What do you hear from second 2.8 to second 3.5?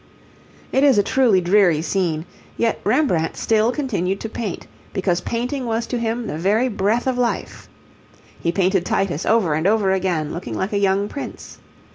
Rembrandt